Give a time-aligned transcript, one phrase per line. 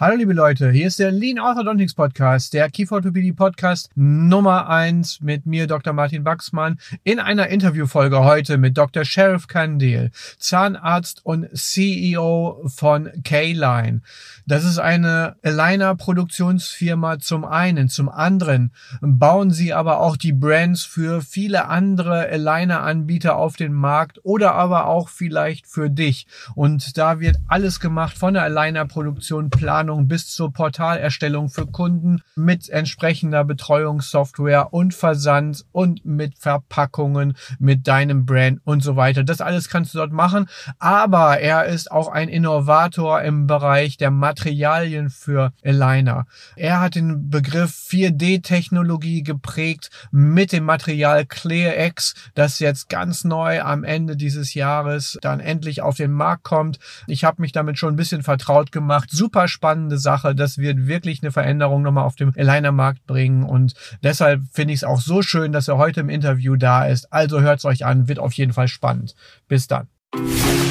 [0.00, 5.44] Hallo liebe Leute, hier ist der Lean Orthodontics Podcast, der Kieferorthopädie Podcast Nummer eins mit
[5.44, 5.92] mir, Dr.
[5.92, 9.04] Martin Wachsmann, in einer Interviewfolge heute mit Dr.
[9.04, 14.00] Sheriff Kandil, Zahnarzt und CEO von K-Line.
[14.46, 18.72] Das ist eine Aligner-Produktionsfirma zum einen, zum anderen
[19.02, 24.86] bauen sie aber auch die Brands für viele andere Aligner-Anbieter auf den Markt oder aber
[24.86, 26.26] auch vielleicht für dich.
[26.54, 32.22] Und da wird alles gemacht von der Aligner-Produktion, Planung, Planung bis zur Portalerstellung für Kunden
[32.36, 39.24] mit entsprechender Betreuungssoftware und Versand und mit Verpackungen, mit deinem Brand und so weiter.
[39.24, 40.46] Das alles kannst du dort machen.
[40.78, 46.26] Aber er ist auch ein Innovator im Bereich der Materialien für Aligner.
[46.54, 53.82] Er hat den Begriff 4D-Technologie geprägt mit dem Material ClearX, das jetzt ganz neu am
[53.82, 56.78] Ende dieses Jahres dann endlich auf den Markt kommt.
[57.08, 59.10] Ich habe mich damit schon ein bisschen vertraut gemacht.
[59.10, 60.34] Super spannend spannende Sache.
[60.34, 63.42] Das wird wirklich eine Veränderung nochmal auf dem Aligner-Markt bringen.
[63.42, 63.72] Und
[64.02, 67.10] deshalb finde ich es auch so schön, dass er heute im Interview da ist.
[67.10, 69.14] Also hört es euch an, wird auf jeden Fall spannend.
[69.48, 69.88] Bis dann.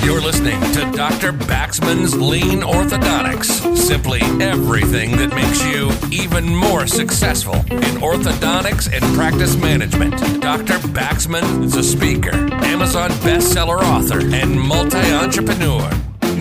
[0.03, 1.31] You're listening to Dr.
[1.31, 3.75] Baxman's Lean Orthodontics.
[3.75, 10.13] Simply everything that makes you even more successful in orthodontics and practice management.
[10.41, 10.77] Dr.
[10.93, 15.89] Baxman is a speaker, Amazon bestseller author, and multi entrepreneur.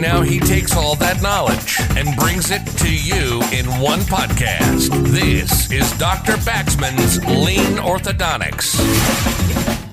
[0.00, 4.88] Now he takes all that knowledge and brings it to you in one podcast.
[5.08, 6.36] This is Dr.
[6.36, 9.89] Baxman's Lean Orthodontics.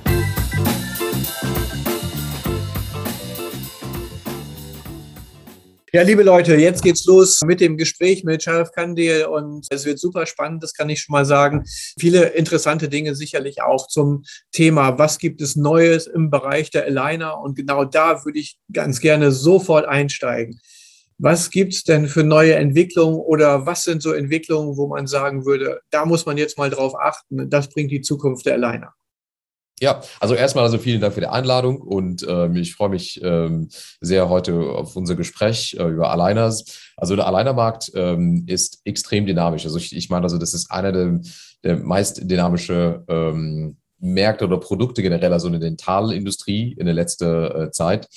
[5.94, 10.00] Ja, liebe Leute, jetzt geht's los mit dem Gespräch mit Sheriff Kandil und es wird
[10.00, 11.64] super spannend, das kann ich schon mal sagen.
[11.98, 17.40] Viele interessante Dinge sicherlich auch zum Thema, was gibt es Neues im Bereich der Aligner
[17.40, 20.60] und genau da würde ich ganz gerne sofort einsteigen.
[21.20, 25.80] Was gibt's denn für neue Entwicklungen oder was sind so Entwicklungen, wo man sagen würde,
[25.90, 28.94] da muss man jetzt mal drauf achten, das bringt die Zukunft der Aligner?
[29.80, 33.70] Ja, also erstmal also vielen Dank für die Einladung und ähm, ich freue mich ähm,
[34.02, 36.92] sehr heute auf unser Gespräch äh, über Aligners.
[36.96, 39.66] Also der Alignermarkt ähm, ist extrem dynamisch.
[39.66, 41.20] Also ich, ich meine, also das ist einer der,
[41.64, 47.26] der meist dynamische ähm, Märkte oder Produkte generell, also in der Dentalindustrie in der letzten
[47.26, 48.08] äh, Zeit.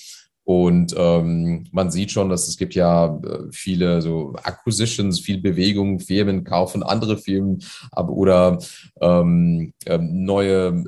[0.50, 6.00] Und ähm, man sieht schon, dass es gibt ja äh, viele so Acquisitions, viel Bewegung,
[6.00, 7.62] Firmen kaufen andere Firmen
[7.92, 8.58] ab oder
[9.00, 10.82] ähm, ähm, neue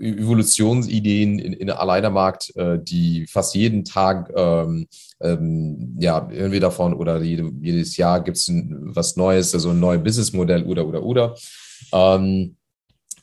[0.00, 4.86] äh, Evolutionsideen in, in Alleinermarkt, äh, die fast jeden Tag, ähm,
[5.20, 9.80] ähm, ja, hören wir davon oder jede, jedes Jahr gibt es was Neues, also ein
[9.80, 11.34] neues Businessmodell oder, oder, oder.
[11.92, 12.56] Ähm,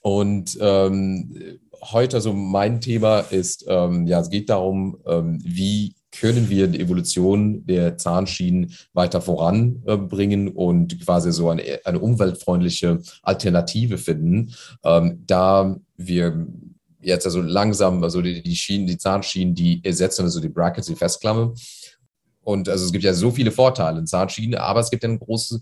[0.04, 1.60] und ähm,
[1.92, 6.80] heute, also mein Thema ist, ähm, ja, es geht darum, ähm, wie können wir die
[6.80, 15.76] Evolution der Zahnschienen weiter voranbringen und quasi so eine, eine umweltfreundliche Alternative finden, ähm, da
[15.98, 16.48] wir
[17.02, 20.96] jetzt also langsam, also die, die Schienen, die Zahnschienen, die ersetzen also die Brackets, die
[20.96, 21.54] Festklammer.
[22.42, 25.20] Und also es gibt ja so viele Vorteile in Zahnschienen, aber es gibt ja ein
[25.20, 25.62] großes,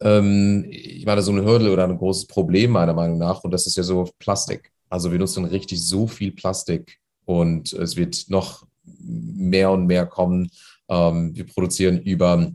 [0.00, 3.66] ähm, ich meine, so eine Hürde oder ein großes Problem meiner Meinung nach und das
[3.66, 4.70] ist ja so Plastik.
[4.92, 10.50] Also wir nutzen richtig so viel Plastik und es wird noch mehr und mehr kommen.
[10.86, 12.52] Ähm, wir produzieren über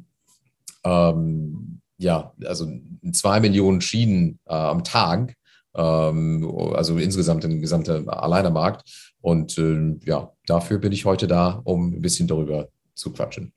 [0.84, 2.72] ähm, ja, also
[3.12, 5.36] zwei Millionen Schienen äh, am Tag,
[5.74, 9.16] ähm, also insgesamt im gesamten Alleinermarkt.
[9.20, 13.52] Und äh, ja, dafür bin ich heute da, um ein bisschen darüber zu quatschen.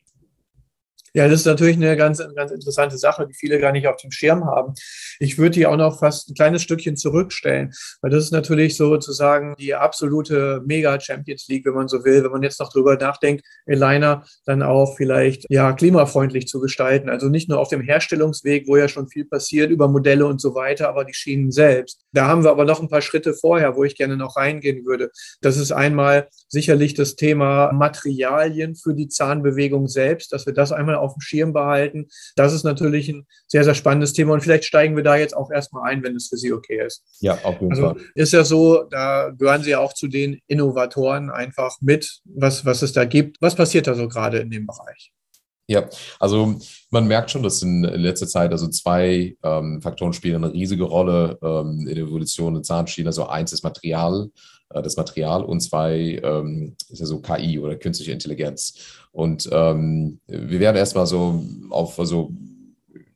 [1.12, 4.12] Ja, das ist natürlich eine ganz, ganz interessante Sache, die viele gar nicht auf dem
[4.12, 4.74] Schirm haben.
[5.18, 9.54] Ich würde die auch noch fast ein kleines Stückchen zurückstellen, weil das ist natürlich sozusagen
[9.58, 14.24] die absolute Mega-Champions League, wenn man so will, wenn man jetzt noch drüber nachdenkt, Eliner
[14.44, 17.10] dann auch vielleicht ja klimafreundlich zu gestalten.
[17.10, 20.54] Also nicht nur auf dem Herstellungsweg, wo ja schon viel passiert über Modelle und so
[20.54, 22.00] weiter, aber die Schienen selbst.
[22.12, 25.10] Da haben wir aber noch ein paar Schritte vorher, wo ich gerne noch reingehen würde.
[25.40, 30.99] Das ist einmal sicherlich das Thema Materialien für die Zahnbewegung selbst, dass wir das einmal
[31.00, 32.08] auf dem Schirm behalten.
[32.36, 35.50] Das ist natürlich ein sehr, sehr spannendes Thema und vielleicht steigen wir da jetzt auch
[35.50, 37.04] erstmal ein, wenn es für Sie okay ist.
[37.20, 37.96] Ja, auf jeden also Fall.
[38.14, 42.82] Ist ja so, da gehören Sie ja auch zu den Innovatoren einfach mit, was, was
[42.82, 43.40] es da gibt.
[43.40, 45.12] Was passiert da so gerade in dem Bereich?
[45.70, 45.88] Ja,
[46.18, 46.58] also
[46.90, 51.38] man merkt schon, dass in letzter Zeit also zwei ähm, Faktoren spielen eine riesige Rolle
[51.40, 53.06] ähm, in der Evolution der Zahnschienen.
[53.06, 54.30] Also eins ist Material,
[54.70, 58.74] das Material und zwei ähm, ist ja so KI oder künstliche Intelligenz.
[59.12, 62.32] Und ähm, wir werden erstmal so auf also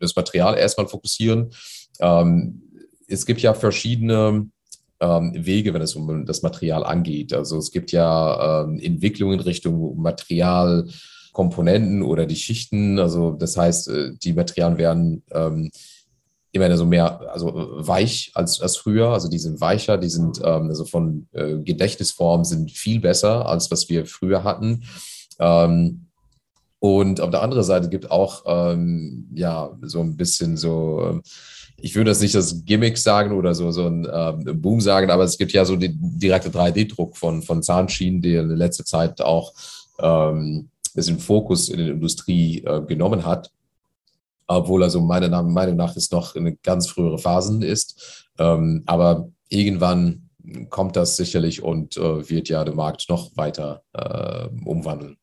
[0.01, 1.51] das Material erstmal fokussieren.
[2.01, 2.63] Ähm,
[3.07, 4.49] es gibt ja verschiedene
[4.99, 7.33] ähm, Wege, wenn es um das Material angeht.
[7.33, 10.89] Also es gibt ja Entwicklungen in Richtung Material
[11.35, 12.99] Komponenten oder die Schichten.
[12.99, 15.23] Also das heißt, äh, die Materialien werden
[16.55, 19.09] ähm, immer so mehr, also weich als, als früher.
[19.09, 23.71] Also die sind weicher, die sind ähm, also von äh, Gedächtnisform sind viel besser als
[23.71, 24.85] was wir früher hatten.
[25.39, 26.07] Ähm,
[26.79, 31.23] und auf der anderen Seite gibt auch ähm, ja so ein bisschen so,
[31.79, 35.25] ich würde das nicht das Gimmick sagen oder so, so ein ähm, Boom sagen, aber
[35.25, 39.53] es gibt ja so den direkte 3D-Druck von, von Zahnschienen, der in letzter Zeit auch
[39.99, 43.51] ähm, bisschen Fokus in der Industrie äh, genommen hat
[44.47, 48.29] obwohl also meiner Meinung nach es noch eine ganz frühere Phasen ist.
[48.39, 50.31] Ähm, aber irgendwann
[50.69, 55.17] kommt das sicherlich und äh, wird ja den Markt noch weiter äh, umwandeln.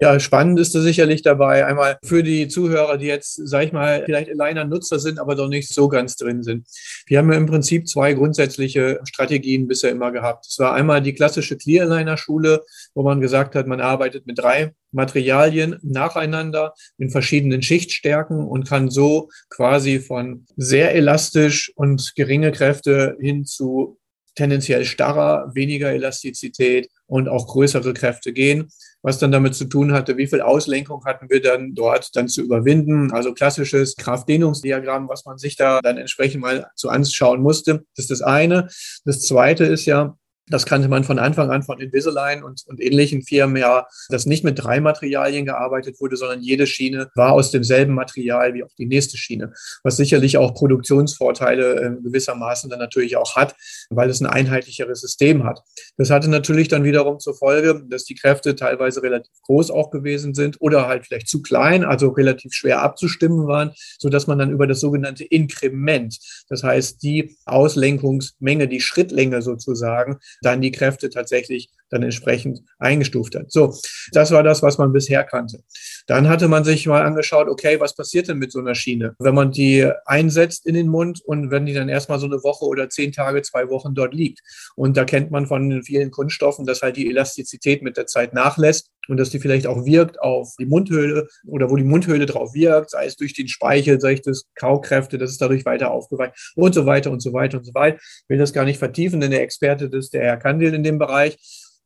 [0.00, 1.66] Ja, spannend ist da sicherlich dabei.
[1.66, 5.74] Einmal für die Zuhörer, die jetzt, sag ich mal, vielleicht Aligner-Nutzer sind, aber doch nicht
[5.74, 6.68] so ganz drin sind.
[7.06, 10.46] Wir haben ja im Prinzip zwei grundsätzliche Strategien bisher immer gehabt.
[10.48, 12.62] Es war einmal die klassische Clear Aligner-Schule,
[12.94, 18.90] wo man gesagt hat, man arbeitet mit drei Materialien nacheinander in verschiedenen Schichtstärken und kann
[18.90, 23.98] so quasi von sehr elastisch und geringe Kräfte hin zu
[24.36, 28.68] tendenziell starrer, weniger Elastizität und auch größere Kräfte gehen,
[29.02, 32.42] was dann damit zu tun hatte, wie viel Auslenkung hatten wir dann dort dann zu
[32.42, 33.12] überwinden.
[33.12, 37.84] Also klassisches Kraftdehnungsdiagramm, was man sich da dann entsprechend mal zu anschauen musste.
[37.94, 38.68] Das ist das eine.
[39.04, 40.17] Das zweite ist ja,
[40.50, 44.44] das kannte man von Anfang an von Invisalign und, und ähnlichen Firmen ja, dass nicht
[44.44, 48.86] mit drei Materialien gearbeitet wurde, sondern jede Schiene war aus demselben Material wie auch die
[48.86, 49.52] nächste Schiene,
[49.82, 53.54] was sicherlich auch Produktionsvorteile äh, gewissermaßen dann natürlich auch hat,
[53.90, 55.62] weil es ein einheitlicheres System hat.
[55.96, 60.34] Das hatte natürlich dann wiederum zur Folge, dass die Kräfte teilweise relativ groß auch gewesen
[60.34, 64.50] sind oder halt vielleicht zu klein, also relativ schwer abzustimmen waren, so dass man dann
[64.50, 66.18] über das sogenannte Inkrement,
[66.48, 73.50] das heißt die Auslenkungsmenge, die Schrittlänge sozusagen, dann die Kräfte tatsächlich dann entsprechend eingestuft hat.
[73.50, 73.74] So,
[74.12, 75.62] das war das, was man bisher kannte.
[76.06, 79.34] Dann hatte man sich mal angeschaut, okay, was passiert denn mit so einer Schiene, wenn
[79.34, 82.88] man die einsetzt in den Mund und wenn die dann erstmal so eine Woche oder
[82.88, 84.40] zehn Tage, zwei Wochen dort liegt.
[84.76, 88.90] Und da kennt man von vielen Kunststoffen, dass halt die Elastizität mit der Zeit nachlässt
[89.08, 92.90] und dass die vielleicht auch wirkt auf die Mundhöhle oder wo die Mundhöhle drauf wirkt,
[92.90, 96.74] sei es durch den Speichel, sei es durch Kaukräfte, dass es dadurch weiter aufgeweicht und
[96.74, 97.98] so weiter und so weiter und so weiter.
[97.98, 100.98] Ich will das gar nicht vertiefen, denn der Experte ist der Herr Kandil in dem
[100.98, 101.38] Bereich.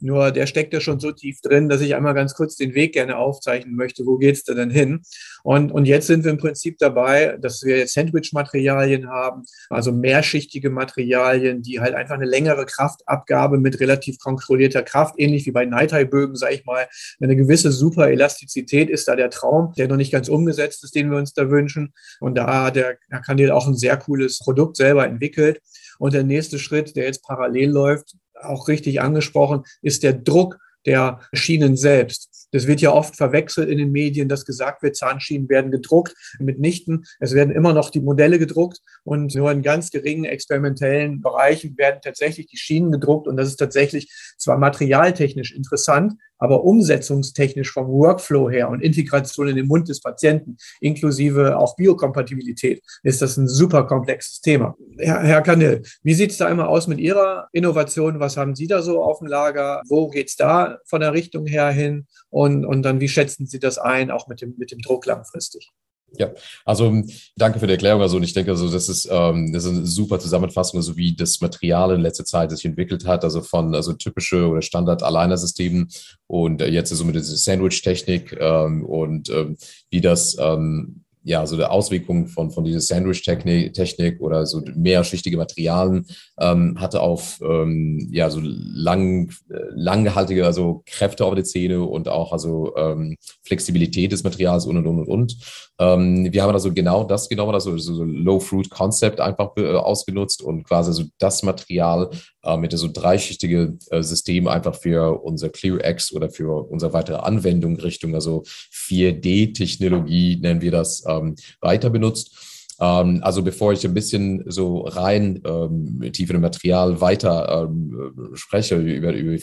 [0.03, 2.93] Nur der steckt ja schon so tief drin, dass ich einmal ganz kurz den Weg
[2.93, 4.05] gerne aufzeichnen möchte.
[4.05, 5.03] Wo geht's da denn hin?
[5.45, 10.71] Und, und jetzt sind wir im Prinzip dabei, dass wir jetzt Sandwich-Materialien haben, also mehrschichtige
[10.71, 16.35] Materialien, die halt einfach eine längere Kraftabgabe mit relativ kontrollierter Kraft, ähnlich wie bei Nighthigh-Bögen,
[16.35, 16.87] sage ich mal,
[17.21, 21.19] eine gewisse Superelastizität ist da der Traum, der noch nicht ganz umgesetzt ist, den wir
[21.19, 21.95] uns da wünschen.
[22.19, 25.61] Und da hat der Herr Kandil auch ein sehr cooles Produkt selber entwickelt.
[25.99, 31.21] Und der nächste Schritt, der jetzt parallel läuft, auch richtig angesprochen, ist der Druck der
[31.33, 32.49] Schienen selbst.
[32.53, 36.15] Das wird ja oft verwechselt in den Medien, dass gesagt wird, Zahnschienen werden gedruckt.
[36.39, 37.05] Mitnichten.
[37.19, 42.01] Es werden immer noch die Modelle gedruckt und nur in ganz geringen experimentellen Bereichen werden
[42.03, 43.27] tatsächlich die Schienen gedruckt.
[43.27, 49.55] Und das ist tatsächlich zwar materialtechnisch interessant, aber umsetzungstechnisch vom Workflow her und Integration in
[49.55, 54.75] den Mund des Patienten, inklusive auch Biokompatibilität, ist das ein super komplexes Thema.
[54.99, 58.19] Herr, Herr Kanil, wie sieht es da immer aus mit Ihrer Innovation?
[58.19, 59.83] Was haben Sie da so auf dem Lager?
[59.89, 62.09] Wo geht es da von der Richtung her hin?
[62.29, 65.71] Und, und dann, wie schätzen Sie das ein, auch mit dem, mit dem Druck langfristig?
[66.19, 66.31] Ja,
[66.65, 67.03] also
[67.37, 68.03] danke für die Erklärung.
[68.03, 71.41] Also ich denke, also das ist, ähm, das ist eine super Zusammenfassung, also wie das
[71.41, 75.89] Material in letzter Zeit sich entwickelt hat, also von also typische oder Standard-Aligner-Systemen
[76.27, 79.57] und äh, jetzt so also mit dieser Sandwich-Technik ähm, und ähm,
[79.91, 85.37] wie das ähm, ja, so der Auswirkungen von, von dieser Sandwich-Technik Technik oder so mehrschichtige
[85.37, 86.07] Materialien
[86.41, 92.09] ähm, hatte auf ähm, ja, so lang, äh, langhaltige also Kräfte auf der Zähne und
[92.09, 95.37] auch also ähm, Flexibilität des Materials und und und und.
[95.79, 100.93] Ähm, wir haben also genau das genommen, also so Low-Fruit-Concept einfach äh, ausgenutzt und quasi
[100.93, 102.11] so das Material
[102.45, 107.77] äh, mit so dreischichtige äh, System einfach für unser ClearX oder für unsere weitere Anwendung
[107.77, 112.53] Richtung also 4D-Technologie nennen wir das ähm, weiter benutzt.
[112.81, 118.33] Ähm, also bevor ich ein bisschen so rein ähm, tief in dem Material weiter ähm,
[118.35, 119.39] spreche über, über,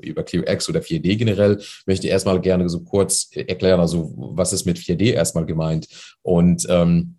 [0.00, 4.64] über ClearX oder 4D generell, möchte ich erstmal gerne so kurz erklären, also was ist
[4.64, 5.88] mit 4D erstmal gemeint
[6.22, 7.16] und ähm,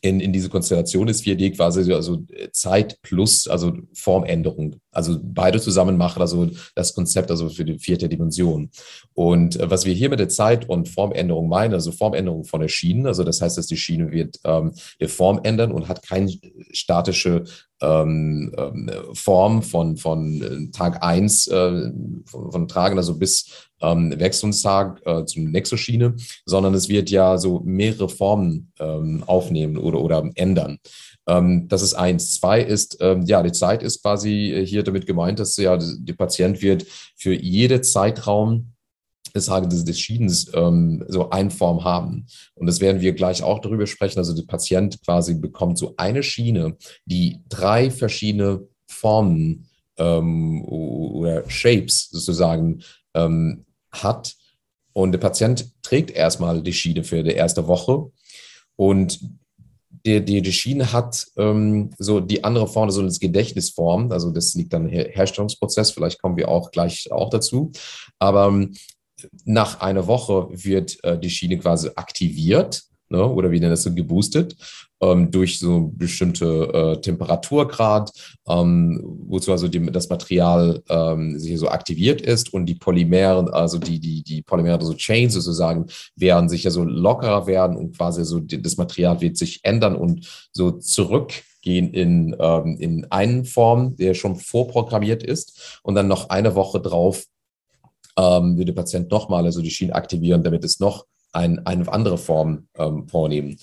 [0.00, 4.76] in, in diese Konstellation ist 4D quasi also Zeit plus, also Formänderung.
[4.92, 8.70] Also beide zusammen machen also das Konzept also für die vierte Dimension.
[9.14, 12.68] Und äh, was wir hier mit der Zeit und Formänderung meinen, also Formänderung von der
[12.68, 16.32] Schiene, also das heißt, dass die Schiene wird ähm, die Form ändern und hat keine
[16.72, 17.44] statische
[17.80, 21.90] ähm, ähm, Form von, von äh, Tag 1 äh,
[22.24, 26.14] von, von, Tragen, also bis ähm, Wechselungstag äh, zum Nexoschiene,
[26.46, 30.78] sondern es wird ja so mehrere Formen ähm, aufnehmen oder, oder ändern.
[31.28, 32.32] Ähm, das ist eins.
[32.32, 36.62] Zwei ist, ähm, ja, die Zeit ist quasi hier damit gemeint, dass ja der Patient
[36.62, 38.72] wird für jede Zeitraum
[39.36, 42.26] des Tages des Schiedens ähm, so eine Form haben.
[42.54, 44.18] Und das werden wir gleich auch darüber sprechen.
[44.18, 52.08] Also der Patient quasi bekommt so eine Schiene, die drei verschiedene Formen ähm, oder Shapes
[52.10, 52.82] sozusagen
[53.14, 54.34] ähm, hat.
[54.92, 58.10] Und der Patient trägt erstmal die Schiene für die erste Woche.
[58.76, 59.20] Und
[60.06, 64.12] die, die, die Schiene hat ähm, so die andere Form, so das Gedächtnisform.
[64.12, 65.90] Also das liegt dann im Herstellungsprozess.
[65.90, 67.72] Vielleicht kommen wir auch gleich auch dazu.
[68.18, 68.74] Aber ähm,
[69.44, 73.94] nach einer Woche wird äh, die Schiene quasi aktiviert ne, oder wie nennt das so
[73.94, 74.56] geboostet
[75.00, 76.46] ähm, durch so bestimmte
[76.96, 78.10] äh, Temperaturgrad,
[78.48, 83.78] ähm, wozu also die, das Material ähm, sich so aktiviert ist und die Polymeren, also
[83.78, 88.24] die, die, die Polymere, so Chains sozusagen, werden sich ja so lockerer werden und quasi
[88.24, 93.96] so die, das Material wird sich ändern und so zurückgehen in, ähm, in einen Form,
[93.96, 97.24] der schon vorprogrammiert ist und dann noch eine Woche drauf
[98.16, 102.68] ähm, der Patient nochmal also die Schienen aktivieren, damit es noch ein, eine andere Form
[102.76, 103.56] ähm, vornehmen.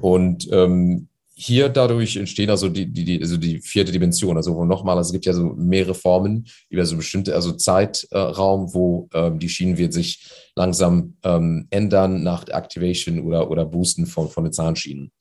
[0.00, 4.38] Und ähm, hier dadurch entstehen also die, die, die, also die vierte Dimension.
[4.38, 9.08] Also nochmal, also es gibt ja so mehrere Formen über so bestimmte, also Zeitraum, wo
[9.12, 14.44] ähm, die Schienen wird sich langsam ähm, ändern nach Activation oder, oder Boosten von, von
[14.44, 15.12] den Zahnschienen.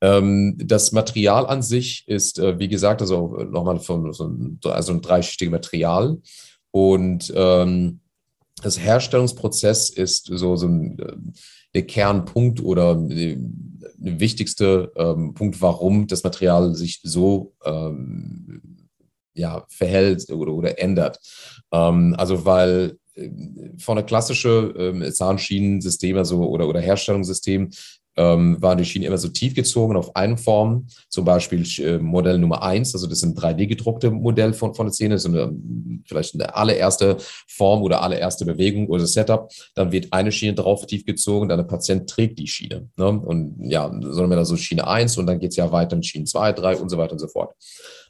[0.00, 4.92] Ähm, das Material an sich ist, äh, wie gesagt, also nochmal von, so ein, also
[4.92, 6.18] ein dreischichtiges Material.
[6.72, 8.00] Und ähm,
[8.62, 11.16] das Herstellungsprozess ist so, so ein, äh,
[11.74, 13.36] der Kernpunkt oder der
[13.98, 18.88] wichtigste ähm, Punkt, warum das Material sich so ähm,
[19.34, 21.18] ja, verhält oder, oder ändert.
[21.72, 23.30] Ähm, also weil äh,
[23.78, 27.70] von der klassischen ähm, Zahnschienensystem also, oder, oder Herstellungssystem
[28.16, 32.38] ähm, waren die Schienen immer so tief gezogen auf eine Form, zum Beispiel äh, Modell
[32.38, 35.52] Nummer eins, also das ist ein 3D-gedruckte Modell von, von der Szene, so eine,
[36.04, 37.16] vielleicht eine allererste
[37.48, 41.64] Form oder allererste Bewegung oder Setup, dann wird eine Schiene drauf tief gezogen, dann der
[41.64, 42.88] Patient trägt die Schiene.
[42.96, 43.08] Ne?
[43.08, 46.02] Und ja, sondern wir da so Schiene eins und dann geht es ja weiter in
[46.02, 47.54] Schienen zwei, drei und so weiter und so fort.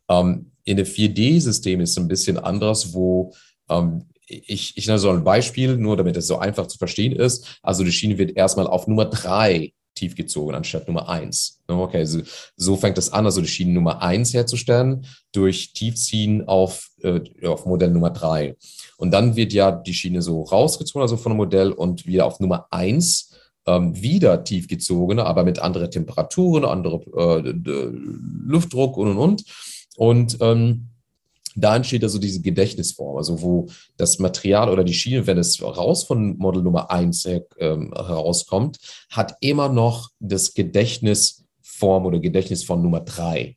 [0.08, 3.32] Ähm, in der 4D-System ist es ein bisschen anders, wo
[3.68, 7.58] ähm, ich, ich nenne so ein Beispiel, nur damit es so einfach zu verstehen ist.
[7.62, 11.60] Also die Schiene wird erstmal auf Nummer drei tief gezogen anstatt Nummer eins.
[11.68, 12.20] Okay, so,
[12.56, 17.66] so fängt es an, also die Schiene Nummer eins herzustellen durch Tiefziehen auf, äh, auf
[17.66, 18.56] Modell Nummer drei.
[18.96, 22.40] Und dann wird ja die Schiene so rausgezogen, also von dem Modell und wieder auf
[22.40, 23.30] Nummer eins
[23.66, 27.52] ähm, wieder tief gezogen, aber mit anderen Temperaturen, anderem äh,
[28.46, 29.44] Luftdruck und und und.
[29.96, 30.88] Und ähm,
[31.54, 36.04] da entsteht also diese Gedächtnisform, also wo das Material oder die Schiene, wenn es raus
[36.04, 38.78] von Model Nummer 1 äh, herauskommt,
[39.10, 43.56] hat immer noch das Gedächtnisform oder Gedächtnis von Nummer 3.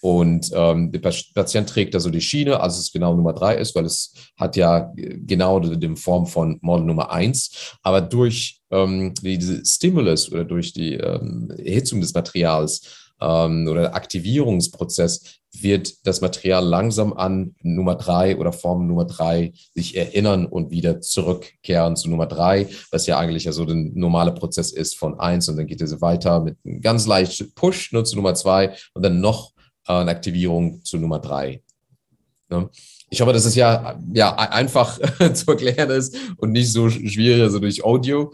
[0.00, 3.84] Und ähm, der Patient trägt also die Schiene, als es genau Nummer 3 ist, weil
[3.84, 7.78] es hat ja genau die Form von Model Nummer 1.
[7.82, 15.38] Aber durch ähm, diese Stimulus oder durch die ähm, Erhitzung des Materials ähm, oder Aktivierungsprozess
[15.52, 21.00] wird das Material langsam an Nummer drei oder Form Nummer drei sich erinnern und wieder
[21.00, 25.48] zurückkehren zu Nummer drei, was ja eigentlich ja so der normale Prozess ist von eins
[25.48, 29.02] und dann geht es weiter mit einem ganz leichten Push nur zu Nummer zwei und
[29.02, 29.52] dann noch
[29.86, 31.62] äh, eine Aktivierung zu Nummer drei.
[32.50, 32.68] Ne?
[33.10, 34.98] Ich hoffe, dass es ja, ja einfach
[35.32, 38.32] zu erklären ist und nicht so schwierig so durch Audio.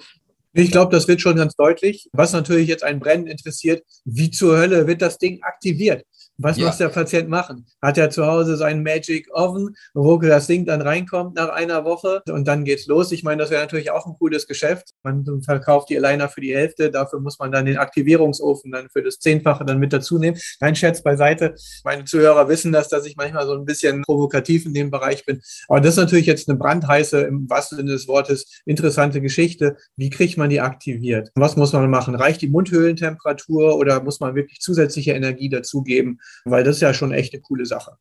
[0.56, 2.08] Ich glaube, das wird schon ganz deutlich.
[2.12, 6.06] Was natürlich jetzt einen brennend interessiert, wie zur Hölle wird das Ding aktiviert?
[6.38, 6.66] Was ja.
[6.66, 7.64] muss der Patient machen?
[7.80, 12.22] Hat er zu Hause seinen Magic Oven, wo das Ding dann reinkommt nach einer Woche
[12.28, 13.12] und dann geht's los?
[13.12, 14.90] Ich meine, das wäre natürlich auch ein cooles Geschäft.
[15.04, 19.02] Man verkauft die Aligner für die Hälfte, dafür muss man dann den Aktivierungsofen dann für
[19.02, 20.36] das Zehnfache dann mit dazu nehmen.
[20.60, 21.54] Nein, Scherz beiseite.
[21.84, 25.40] Meine Zuhörer wissen das, dass ich manchmal so ein bisschen provokativ in dem Bereich bin.
[25.68, 29.76] Aber das ist natürlich jetzt eine brandheiße, im wahrsten Sinne des Wortes, interessante Geschichte.
[29.96, 31.30] Wie kriegt man die aktiviert?
[31.36, 32.16] Was muss man machen?
[32.16, 36.18] Reicht die Mundhöhlentemperatur oder muss man wirklich zusätzliche Energie dazugeben?
[36.44, 37.96] Weil das ist ja schon echt eine coole Sache.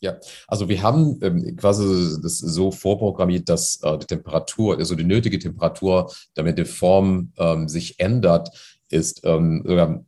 [0.00, 5.04] Ja, also wir haben ähm, quasi das so vorprogrammiert, dass äh, die Temperatur, also die
[5.04, 8.50] nötige Temperatur, damit die Form ähm, sich ändert,
[8.90, 10.04] ist ähm, sogar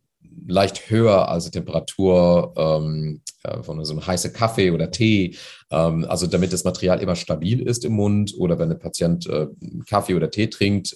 [0.47, 5.35] leicht höher als die Temperatur ähm, äh, von so einem heißen Kaffee oder Tee.
[5.71, 9.47] Ähm, also damit das Material immer stabil ist im Mund oder wenn der Patient äh,
[9.87, 10.95] Kaffee oder Tee trinkt,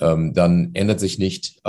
[0.00, 1.60] ähm, dann ändert sich nicht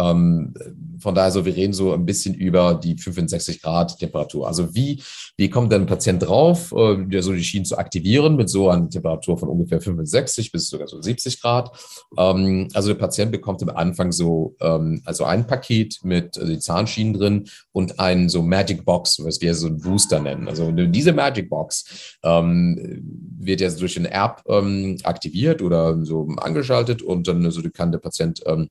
[1.00, 4.48] von daher, so wir reden so ein bisschen über die 65 Grad Temperatur.
[4.48, 5.02] Also wie,
[5.38, 8.90] wie kommt denn ein Patient drauf, äh, so die Schienen zu aktivieren mit so einer
[8.90, 11.72] Temperatur von ungefähr 65 bis sogar so 70 Grad?
[12.18, 16.60] Ähm, also der Patient bekommt am Anfang so ähm, also ein Paket mit also die
[16.60, 20.48] Zahnschienen drin und ein so Magic Box, was wir so ein Booster nennen.
[20.48, 27.02] Also diese Magic Box ähm, wird ja durch den App ähm, aktiviert oder so angeschaltet
[27.02, 28.70] und dann so kann der Patient ähm,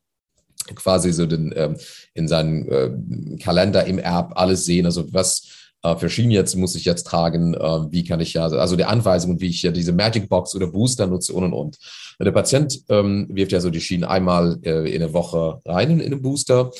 [0.75, 1.76] quasi so den, ähm,
[2.14, 6.75] in seinen äh, Kalender im App alles sehen, also was äh, für Schienen jetzt muss
[6.75, 9.93] ich jetzt tragen, äh, wie kann ich ja, also die Anweisungen, wie ich ja diese
[9.93, 11.78] Magic Box oder Booster nutze und und und.
[12.21, 16.00] Der Patient ähm, wirft ja so die Schienen einmal äh, in der Woche rein in,
[16.00, 16.71] in den Booster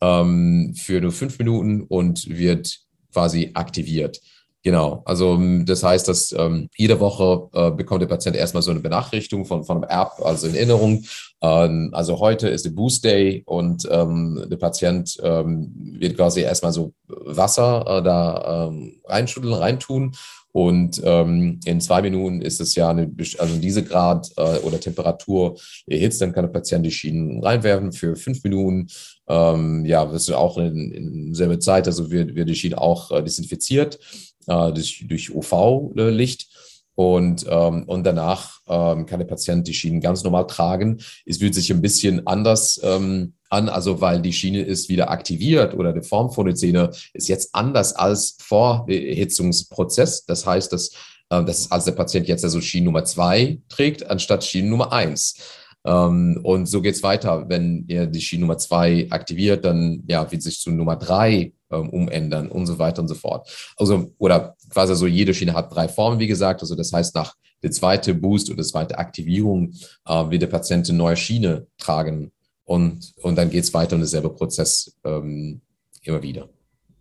[0.00, 2.80] ähm, für nur fünf Minuten und wird
[3.12, 4.20] quasi aktiviert.
[4.64, 8.72] Genau, also ähm, das heißt, dass ähm, jede Woche äh, bekommt der Patient erstmal so
[8.72, 11.04] eine Benachrichtigung von, von einem App, also in Erinnerung.
[11.40, 16.72] Ähm, also heute ist der Boost Day und ähm, der Patient ähm, wird quasi erstmal
[16.72, 20.12] so Wasser äh, da ähm, reinschütteln, reintun.
[20.50, 26.20] Und in zwei Minuten ist es ja eine, also diese Grad äh, oder Temperatur erhitzt,
[26.20, 28.88] dann kann der Patient die Schienen reinwerfen für fünf Minuten.
[29.28, 33.22] Ja, das ist auch in, in selbe Zeit, also wird, wird die Schiene auch äh,
[33.22, 34.00] desinfiziert
[34.48, 36.48] äh, durch, durch UV-Licht.
[36.94, 40.98] Und, ähm, und danach ähm, kann der Patient die Schienen ganz normal tragen.
[41.24, 45.74] Es fühlt sich ein bisschen anders ähm, an, also weil die Schiene ist wieder aktiviert
[45.74, 50.26] oder die Form von der Zähne ist jetzt anders als vor Erhitzungsprozess.
[50.26, 50.88] Das heißt, dass,
[51.30, 55.36] äh, dass als der Patient jetzt also Schiene Nummer zwei trägt, anstatt Schiene Nummer eins.
[55.86, 57.48] Ähm, und so geht's weiter.
[57.48, 61.90] Wenn ihr die Schiene Nummer zwei aktiviert, dann ja, wird sich zu Nummer drei ähm,
[61.90, 63.48] umändern und so weiter und so fort.
[63.76, 66.60] Also, oder quasi so jede Schiene hat drei Formen, wie gesagt.
[66.60, 69.72] Also das heißt, nach der zweite Boost oder der zweite Aktivierung
[70.06, 72.32] äh, wird der Patient eine neue Schiene tragen
[72.64, 75.60] und, und dann geht es weiter und derselbe Prozess ähm,
[76.02, 76.48] immer wieder.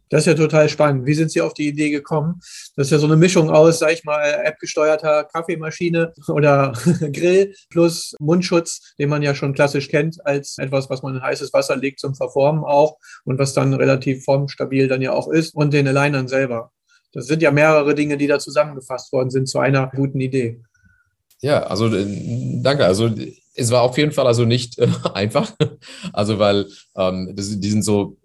[0.09, 1.05] Das ist ja total spannend.
[1.05, 2.39] Wie sind Sie auf die Idee gekommen?
[2.75, 6.73] Das ist ja so eine Mischung aus, sag ich mal, App-gesteuerter Kaffeemaschine oder
[7.13, 11.51] Grill plus Mundschutz, den man ja schon klassisch kennt als etwas, was man in heißes
[11.53, 15.73] Wasser legt zum Verformen auch und was dann relativ formstabil dann ja auch ist und
[15.73, 16.71] den Alignern selber.
[17.11, 20.61] Das sind ja mehrere Dinge, die da zusammengefasst worden sind zu einer guten Idee.
[21.41, 22.05] Ja, also äh,
[22.61, 22.85] danke.
[22.85, 23.09] Also
[23.55, 25.51] es war auf jeden Fall also nicht äh, einfach.
[26.13, 28.17] Also weil ähm, das, die sind so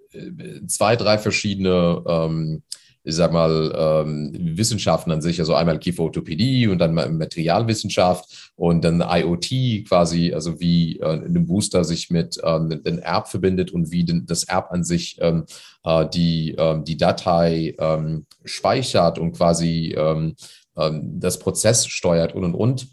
[0.67, 2.63] zwei, drei verschiedene, ähm,
[3.05, 9.01] ich sag mal, ähm, Wissenschaften an sich, also einmal Kieferorthopädie und dann Materialwissenschaft und dann
[9.01, 14.05] IoT quasi, also wie äh, ein Booster sich mit ähm, den Erb verbindet und wie
[14.05, 15.47] den, das Erb an sich ähm,
[15.85, 20.37] äh, die, ähm, die Datei ähm, speichert und quasi ähm,
[20.77, 22.89] ähm, das Prozess steuert und und und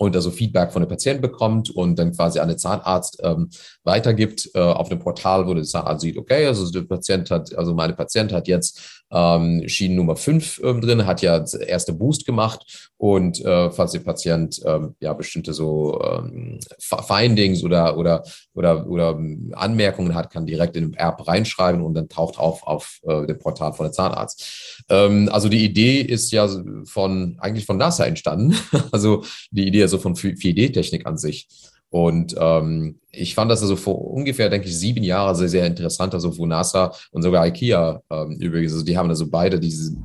[0.00, 3.50] und also Feedback von dem Patienten bekommt und dann quasi an den Zahnarzt ähm,
[3.90, 7.74] weitergibt äh, auf dem Portal, wo der Zahnarzt sieht, okay, also der Patient hat, also
[7.74, 12.90] meine Patient hat jetzt ähm, Schienen Nummer 5 ähm, drin, hat ja erste Boost gemacht
[12.96, 18.22] und äh, falls der Patient ähm, ja bestimmte so ähm, Findings oder, oder,
[18.54, 19.18] oder, oder
[19.52, 23.38] Anmerkungen hat, kann direkt in den App reinschreiben und dann taucht auf auf äh, dem
[23.38, 24.84] Portal von der Zahnarzt.
[24.88, 26.48] Ähm, also die Idee ist ja
[26.84, 28.56] von eigentlich von NASA entstanden,
[28.92, 31.48] also die Idee also von 4D-Technik an sich.
[31.90, 36.14] Und ähm, ich fand das also vor ungefähr, denke ich, sieben Jahren sehr, sehr interessant,
[36.14, 39.96] also wo NASA und sogar IKEA ähm, übrigens, also die haben also beide diese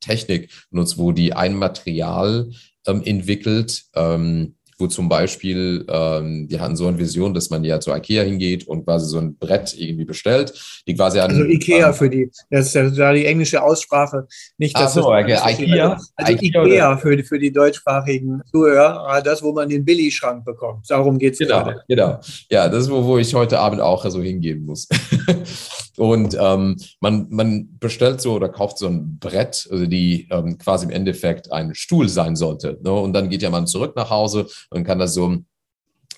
[0.00, 2.50] Technik benutzt, wo die ein Material
[2.86, 7.80] ähm, entwickelt, ähm, wo zum Beispiel, ähm, die hatten so eine Vision, dass man ja
[7.80, 10.52] zu Ikea hingeht und quasi so ein Brett irgendwie bestellt,
[10.86, 14.26] die quasi an, Also Ikea für die, das ist ja da die englische Aussprache,
[14.58, 15.38] nicht dass so, okay.
[15.46, 19.84] Ikea, also Ikea, Ikea für, die, für die deutschsprachigen Zuhörer, ah, das, wo man den
[19.84, 20.88] Billigschrank bekommt.
[20.88, 21.82] Darum geht es genau, gerade.
[21.88, 24.88] Genau, ja, das ist, wo, wo ich heute Abend auch so hingehen muss.
[26.00, 30.86] Und ähm, man, man bestellt so oder kauft so ein Brett, also die ähm, quasi
[30.86, 32.78] im Endeffekt ein Stuhl sein sollte.
[32.82, 32.90] Ne?
[32.90, 35.36] Und dann geht ja man zurück nach Hause und kann das so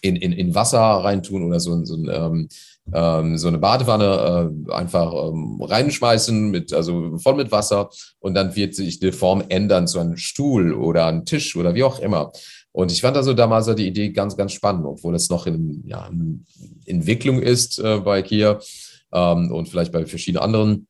[0.01, 2.49] in, in, in Wasser reintun oder so, so, ein, ähm,
[2.95, 7.91] ähm, so eine Badewanne äh, einfach ähm, reinschmeißen, mit, also voll mit Wasser.
[8.21, 11.83] Und dann wird sich die Form ändern zu einem Stuhl oder einem Tisch oder wie
[11.83, 12.31] auch immer.
[12.71, 16.07] Und ich fand also damals die Idee ganz, ganz spannend, obwohl es noch in, ja,
[16.07, 16.47] in
[16.87, 18.61] Entwicklung ist äh, bei Kia
[19.13, 20.87] ähm, und vielleicht bei verschiedenen anderen.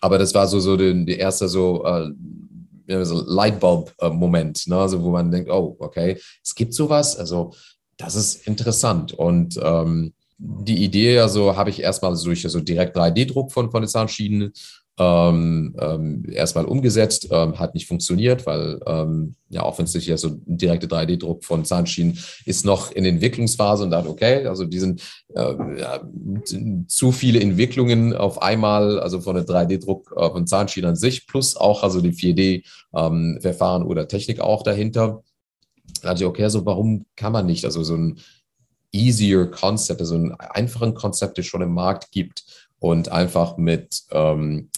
[0.00, 4.76] Aber das war so, so der, der erste so, äh, so Lightbulb-Moment, ne?
[4.76, 7.52] also wo man denkt, oh, okay, es gibt sowas, also
[7.96, 9.12] das ist interessant.
[9.12, 14.52] Und ähm, die Idee, also habe ich erstmal durch so direkt 3D-Druck von, den Zahnschienen
[14.98, 20.42] ähm, ähm, erstmal umgesetzt, ähm, hat nicht funktioniert, weil ähm, ja offensichtlich ja so ein
[20.46, 25.02] direkter 3D-Druck von Zahnschienen ist noch in Entwicklungsphase und dann okay, also die sind
[25.34, 26.00] äh, ja,
[26.88, 31.56] zu viele Entwicklungen auf einmal, also von der 3D-Druck äh, von Zahnschienen an sich, plus
[31.56, 35.22] auch also die 4D-Verfahren ähm, oder Technik auch dahinter.
[36.02, 38.20] Da dachte ich, okay, also warum kann man nicht, also so ein
[38.92, 44.68] easier Konzept, also ein einfachen Konzept, das schon im Markt gibt und einfach mit ähm,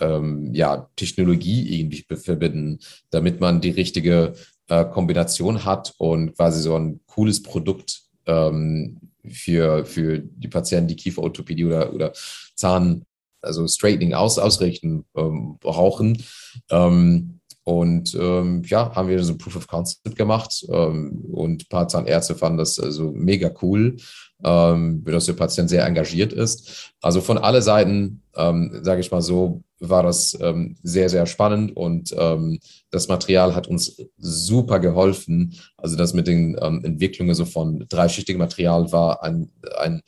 [0.00, 2.78] ähm, ja, Technologie irgendwie verbinden,
[3.10, 4.34] damit man die richtige
[4.68, 10.96] äh, Kombination hat und quasi so ein cooles Produkt ähm, für, für die Patienten, die
[10.96, 12.12] Kieferorthopädie oder, oder
[12.54, 13.04] Zahn,
[13.42, 16.22] also Straightening aus, ausrichten ähm, brauchen.
[16.70, 17.37] Ähm,
[17.68, 22.34] und ähm, ja, haben wir so Proof of Concept gemacht ähm, und ein paar Zahnärzte
[22.34, 23.96] fanden das also mega cool,
[24.42, 26.94] ähm, dass der Patient sehr engagiert ist.
[27.02, 31.76] Also von alle Seiten, ähm, sage ich mal so, war das ähm, sehr, sehr spannend
[31.76, 32.58] und ähm,
[32.90, 35.54] das Material hat uns super geholfen.
[35.76, 40.00] Also das mit den ähm, Entwicklungen so von dreischichtigem Material war ein, ein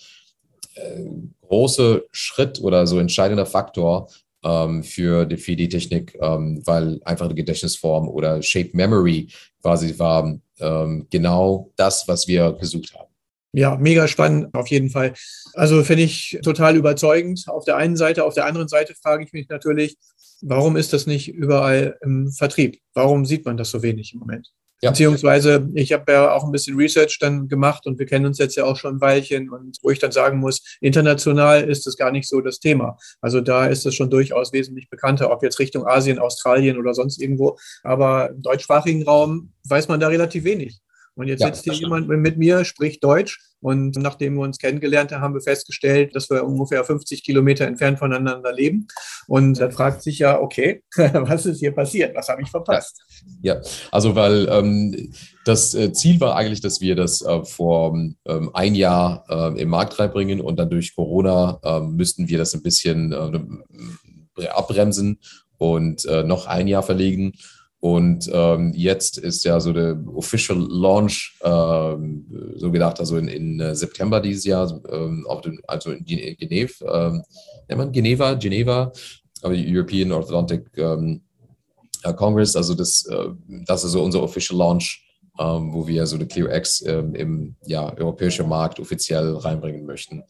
[0.76, 1.04] äh,
[1.46, 4.08] großer Schritt oder so entscheidender Faktor,
[4.44, 9.28] ähm, für die 4D-Technik, ähm, weil einfach die Gedächtnisform oder Shape Memory
[9.62, 13.10] quasi war ähm, genau das, was wir gesucht haben.
[13.52, 15.12] Ja, mega spannend, auf jeden Fall.
[15.54, 18.24] Also finde ich total überzeugend auf der einen Seite.
[18.24, 19.96] Auf der anderen Seite frage ich mich natürlich,
[20.40, 22.80] warum ist das nicht überall im Vertrieb?
[22.94, 24.52] Warum sieht man das so wenig im Moment?
[24.82, 24.90] Ja.
[24.90, 28.56] Beziehungsweise, ich habe ja auch ein bisschen Research dann gemacht und wir kennen uns jetzt
[28.56, 32.10] ja auch schon ein Weilchen und wo ich dann sagen muss, international ist es gar
[32.10, 32.96] nicht so das Thema.
[33.20, 37.20] Also da ist es schon durchaus wesentlich bekannter, ob jetzt Richtung Asien, Australien oder sonst
[37.20, 37.58] irgendwo.
[37.82, 40.80] Aber im deutschsprachigen Raum weiß man da relativ wenig.
[41.14, 45.12] Und jetzt ja, sitzt hier jemand mit mir, spricht Deutsch und nachdem wir uns kennengelernt
[45.12, 48.88] haben, haben wir festgestellt, dass wir ungefähr 50 Kilometer entfernt voneinander leben.
[49.26, 52.14] Und dann fragt sich ja, okay, was ist hier passiert?
[52.16, 53.02] Was habe ich verpasst?
[53.42, 55.12] Ja, also weil ähm,
[55.44, 59.68] das äh, Ziel war eigentlich, dass wir das äh, vor ähm, ein Jahr äh, im
[59.68, 65.18] Markt reinbringen und dann durch Corona ähm, müssten wir das ein bisschen äh, abbremsen
[65.58, 67.34] und äh, noch ein Jahr verlegen.
[67.80, 73.58] Und ähm, jetzt ist ja so der Official Launch ähm, so gedacht, also in, in
[73.58, 77.22] äh, September dieses Jahr, ähm, auf dem, also in Genève, ähm,
[77.68, 78.92] nennt man Geneva, Geneva,
[79.40, 81.22] aber European Orthodontic ähm,
[82.04, 83.28] äh, Congress, also das, äh,
[83.66, 85.02] das ist so unser Official Launch,
[85.38, 90.22] ähm, wo wir so eine ClearX ähm, im ja, europäischen Markt offiziell reinbringen möchten.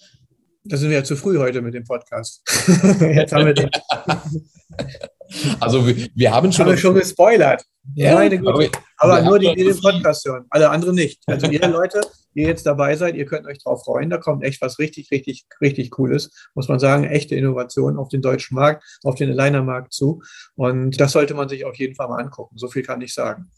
[0.62, 2.42] Da sind wir ja zu früh heute mit dem Podcast.
[3.00, 3.70] Jetzt haben wir den.
[5.60, 6.66] Also wir, wir haben schon.
[6.66, 7.64] Haben wir schon gespoilert.
[7.94, 8.70] Ja, Meine Güte.
[8.98, 10.44] Aber, aber nur die, die den Podcast hören.
[10.50, 11.22] Alle anderen nicht.
[11.26, 12.00] Also ihr Leute,
[12.34, 14.10] ihr jetzt dabei seid, ihr könnt euch darauf freuen.
[14.10, 16.30] Da kommt echt was richtig, richtig, richtig Cooles.
[16.54, 20.22] Muss man sagen, echte Innovation auf den deutschen Markt, auf den Aligner-Markt zu.
[20.54, 22.56] Und das sollte man sich auf jeden Fall mal angucken.
[22.58, 23.50] So viel kann ich sagen.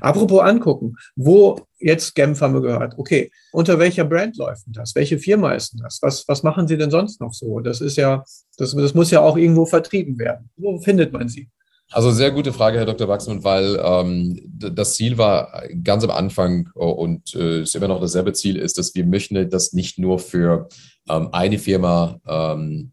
[0.00, 2.94] Apropos angucken, wo jetzt Genf gehört.
[2.98, 4.94] Okay, unter welcher Brand läuft denn das?
[4.94, 5.98] Welche Firma ist denn das?
[6.02, 7.60] Was, was machen Sie denn sonst noch so?
[7.60, 8.24] Das ist ja,
[8.56, 10.50] das, das muss ja auch irgendwo vertrieben werden.
[10.56, 11.50] Wo findet man sie?
[11.92, 13.08] Also sehr gute Frage, Herr Dr.
[13.08, 18.00] Wachsmann, weil ähm, das Ziel war ganz am Anfang äh, und äh, ist immer noch
[18.00, 20.68] dasselbe Ziel ist, dass wir möchten das nicht nur für
[21.08, 22.92] ähm, eine Firma ähm,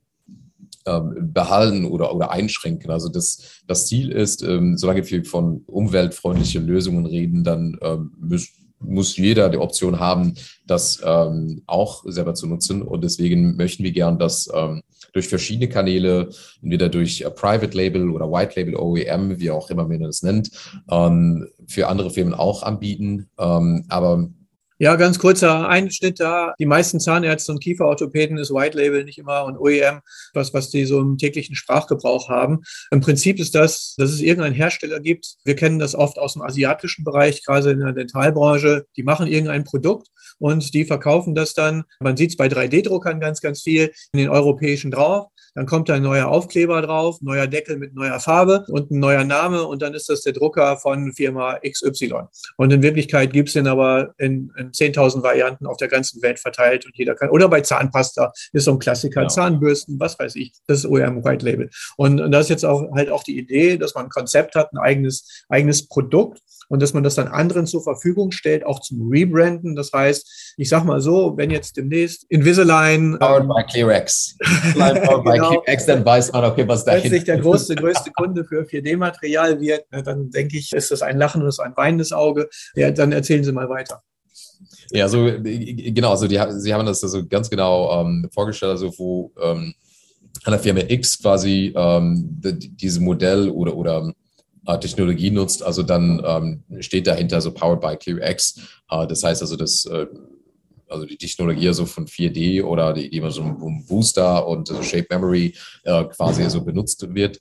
[0.88, 2.90] ähm, behalten oder, oder einschränken.
[2.90, 8.67] Also das, das Ziel ist, ähm, solange wir von umweltfreundlichen Lösungen reden, dann ähm, müssen
[8.80, 10.36] muss jeder die Option haben,
[10.66, 12.82] das ähm, auch selber zu nutzen.
[12.82, 14.82] Und deswegen möchten wir gern, dass ähm,
[15.14, 16.30] durch verschiedene Kanäle,
[16.62, 20.52] entweder durch Private Label oder White Label OEM, wie auch immer man das nennt,
[20.90, 23.30] ähm, für andere Firmen auch anbieten.
[23.40, 24.30] Ähm, aber
[24.80, 26.54] ja, ganz kurzer Einschnitt da.
[26.60, 30.02] Die meisten Zahnärzte und Kieferorthopäden ist White Label nicht immer und OEM,
[30.34, 32.62] was, was die so im täglichen Sprachgebrauch haben.
[32.92, 35.36] Im Prinzip ist das, dass es irgendeinen Hersteller gibt.
[35.44, 38.86] Wir kennen das oft aus dem asiatischen Bereich, gerade in der Dentalbranche.
[38.96, 40.08] Die machen irgendein Produkt
[40.40, 41.84] und die verkaufen das dann.
[42.00, 45.28] Man sieht es bei 3D-Druckern ganz, ganz viel in den europäischen drauf.
[45.58, 49.24] Dann kommt da ein neuer Aufkleber drauf, neuer Deckel mit neuer Farbe und ein neuer
[49.24, 52.14] Name und dann ist das der Drucker von Firma XY.
[52.58, 56.38] Und in Wirklichkeit gibt es den aber in, in 10.000 Varianten auf der ganzen Welt
[56.38, 57.32] verteilt und jeder kann.
[57.32, 59.34] Oder bei Zahnpasta ist so ein Klassiker, genau.
[59.34, 60.54] Zahnbürsten, was weiß ich.
[60.68, 61.72] Das ist OEM White Label.
[61.96, 64.72] Und, und das ist jetzt auch halt auch die Idee, dass man ein Konzept hat,
[64.74, 69.10] ein eigenes, eigenes Produkt und dass man das dann anderen zur Verfügung stellt, auch zum
[69.10, 69.76] Rebranden.
[69.76, 73.18] Das heißt, ich sag mal so, wenn jetzt demnächst Invisalign.
[73.20, 74.38] Powered by ClearX.
[74.74, 78.44] Powered by genau, ClearX, dann weiß man, okay, was da Wenn der größte, größte Kunde
[78.44, 82.50] für 4D-Material wird, dann denke ich, ist das ein lachendes, ein weinendes Auge.
[82.76, 84.04] Ja, dann erzählen Sie mal weiter.
[84.92, 89.32] Ja, so genau, also die, Sie haben das also ganz genau ähm, vorgestellt, also wo
[89.42, 89.74] ähm,
[90.44, 94.14] an der Firma X quasi ähm, diese Modell oder, oder
[94.68, 98.60] äh, Technologie nutzt, also dann ähm, steht dahinter so Powered by ClearX.
[98.90, 100.06] Äh, das heißt also, dass äh,
[100.90, 104.84] also die Technologie so von 4D oder die, die man so ein Booster und also
[104.84, 105.54] Shape Memory
[105.84, 107.40] äh, quasi so benutzt wird.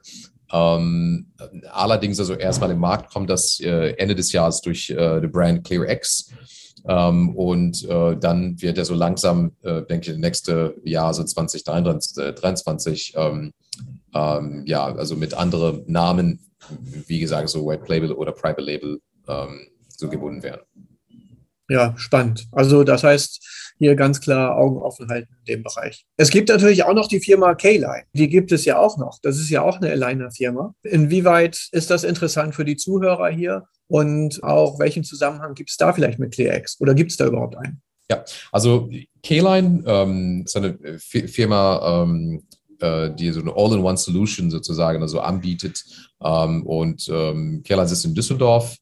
[0.53, 1.27] Ähm,
[1.73, 5.65] allerdings also erstmal im Markt kommt das äh, Ende des Jahres durch äh, die Brand
[5.65, 6.33] ClearX.
[6.89, 13.15] Ähm, und äh, dann wird er so langsam, äh, denke ich, nächste Jahr, so 2023,
[13.17, 13.53] ähm,
[14.15, 16.46] ähm, ja, also mit anderen Namen,
[17.07, 20.63] wie gesagt, so White Label oder Private Label ähm, so gebunden werden.
[21.69, 22.47] Ja, spannend.
[22.53, 26.07] Also das heißt, hier ganz klar Augen offen halten in dem Bereich.
[26.17, 28.05] Es gibt natürlich auch noch die Firma K-Line.
[28.13, 29.19] Die gibt es ja auch noch.
[29.23, 30.75] Das ist ja auch eine Aligner-Firma.
[30.83, 33.65] Inwieweit ist das interessant für die Zuhörer hier?
[33.89, 36.81] Und auch welchen Zusammenhang gibt es da vielleicht mit ClearX?
[36.81, 37.83] Oder gibt es da überhaupt einen?
[38.11, 38.89] Ja, also
[39.23, 42.45] K-Line ähm, ist eine Firma, ähm,
[42.81, 45.85] äh, die so eine All-in-One-Solution sozusagen also anbietet.
[46.23, 48.77] Ähm, und ähm, K-Line sitzt in Düsseldorf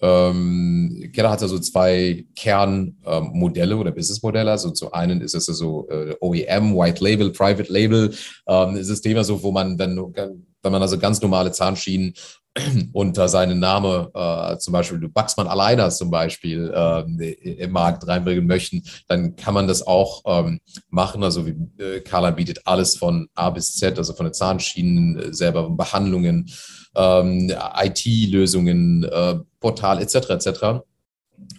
[0.00, 4.50] ähm, Keller hat also zwei Kernmodelle ähm, oder Businessmodelle.
[4.50, 8.14] Also zum einen ist es so äh, OEM, White Label, Private Label
[8.46, 12.14] ähm, Systeme, so wo man dann, wenn man also ganz normale Zahnschienen
[12.92, 18.46] unter seinen Name, äh, zum Beispiel du Baxmann Alleiner zum Beispiel äh, im Markt reinbringen
[18.46, 21.22] möchten, dann kann man das auch ähm, machen.
[21.22, 25.34] Also wie äh, Carla bietet alles von A bis Z, also von den Zahnschienen äh,
[25.34, 26.50] selber, Behandlungen,
[26.94, 30.30] ähm, IT-Lösungen, äh, Portal etc.
[30.30, 30.48] etc.